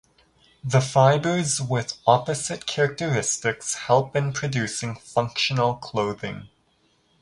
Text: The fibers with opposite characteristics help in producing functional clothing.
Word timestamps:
The 0.63 0.81
fibers 0.81 1.61
with 1.61 1.99
opposite 2.07 2.65
characteristics 2.65 3.75
help 3.75 4.15
in 4.15 4.33
producing 4.33 4.95
functional 4.95 5.75
clothing. 5.75 6.49